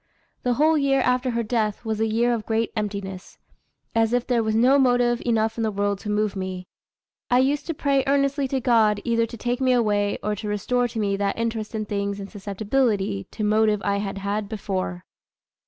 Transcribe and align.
The 0.41 0.55
whole 0.55 0.79
year 0.79 0.99
after 1.01 1.29
her 1.29 1.43
death 1.43 1.85
was 1.85 1.99
a 1.99 2.07
year 2.07 2.33
of 2.33 2.47
great 2.47 2.71
emptiness, 2.75 3.37
as 3.93 4.13
if 4.13 4.25
there 4.25 4.41
was 4.41 4.55
not 4.55 4.81
motive 4.81 5.21
enough 5.23 5.57
in 5.57 5.63
the 5.63 5.69
world 5.69 5.99
to 5.99 6.09
move 6.09 6.35
me. 6.35 6.65
I 7.29 7.37
used 7.37 7.67
to 7.67 7.75
pray 7.75 8.03
earnestly 8.07 8.47
to 8.47 8.59
God 8.59 8.99
either 9.03 9.27
to 9.27 9.37
take 9.37 9.61
me 9.61 9.73
away, 9.73 10.17
or 10.23 10.35
to 10.37 10.47
restore 10.49 10.87
to 10.87 10.97
me 10.99 11.17
that 11.17 11.37
interest 11.37 11.75
in 11.75 11.85
things 11.85 12.19
and 12.19 12.31
susceptibility 12.31 13.25
to 13.29 13.43
motive 13.43 13.79
I 13.85 13.97
had 13.97 14.17
had 14.17 14.49
before." 14.49 15.05